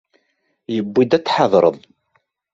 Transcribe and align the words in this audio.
Tewwi-d 0.65 1.11
ad 1.17 1.23
tḥadreḍ. 1.23 1.75